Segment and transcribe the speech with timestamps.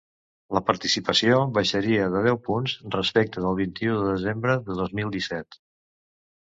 [0.57, 5.63] La participació baixaria de deu punts respecte del vint-i-u de desembre de dos mil disset.